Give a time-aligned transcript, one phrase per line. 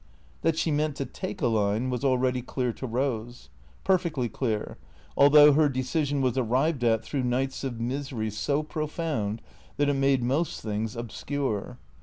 [0.41, 3.49] That she meant to take a line was already clear to Eose.
[3.83, 4.79] Per fectly clear,
[5.15, 9.43] although her decision was arrived at through nights of misery so profound
[9.77, 11.77] that it made most things obscure.